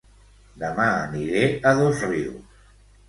Dema 0.61 0.87
aniré 1.03 1.43
a 1.73 1.77
Dosrius 1.81 2.59